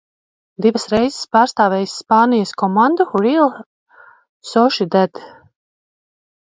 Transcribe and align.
"Divas 0.65 0.85
reizes 0.93 1.27
pārstāvējis 1.37 1.93
Spānijas 1.99 2.55
komandu 2.63 3.09
"Real 3.27 3.55
Sociedad"." 4.55 5.25